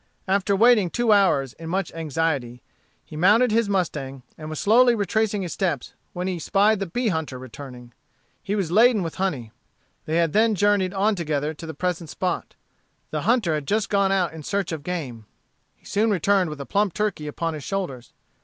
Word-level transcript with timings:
After 0.27 0.55
waiting 0.55 0.89
two 0.89 1.11
hours 1.11 1.53
in 1.59 1.69
much 1.69 1.93
anxiety, 1.93 2.63
he 3.05 3.15
mounted 3.15 3.51
his 3.51 3.69
mustang, 3.69 4.23
and 4.35 4.49
was 4.49 4.59
slowly 4.59 4.95
retracing 4.95 5.43
his 5.43 5.53
steps, 5.53 5.93
when 6.13 6.25
he 6.25 6.39
spied 6.39 6.79
the 6.79 6.87
bee 6.87 7.09
hunter 7.09 7.37
returning. 7.37 7.93
He 8.41 8.55
was 8.55 8.71
laden 8.71 9.03
with 9.03 9.13
honey. 9.21 9.51
They 10.07 10.17
had 10.17 10.33
then 10.33 10.55
journeyed 10.55 10.95
on 10.95 11.13
together 11.13 11.53
to 11.53 11.67
the 11.67 11.75
present 11.75 12.09
spot. 12.09 12.55
The 13.11 13.21
hunter 13.29 13.53
had 13.53 13.67
just 13.67 13.89
gone 13.91 14.11
out 14.11 14.33
in 14.33 14.41
search 14.41 14.71
of 14.71 14.81
game. 14.81 15.27
He 15.75 15.85
soon 15.85 16.09
returned 16.09 16.49
with 16.49 16.59
a 16.61 16.65
plump 16.65 16.95
turkey 16.95 17.27
upon 17.27 17.53
his 17.53 17.63
shoulders. 17.63 18.11